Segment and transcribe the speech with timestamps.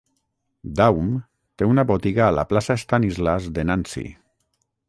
[0.79, 1.11] Daum
[1.61, 4.09] té una botiga a la Plaça Stanislas de Nancy.